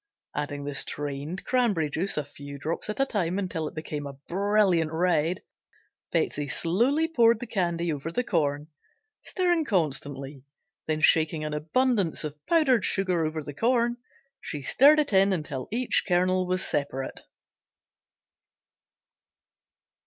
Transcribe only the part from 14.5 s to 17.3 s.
stirred it in until each kernel was separate.